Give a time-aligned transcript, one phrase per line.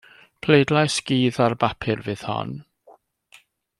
[0.45, 2.51] Pleidlais gudd ar bapur fydd hon.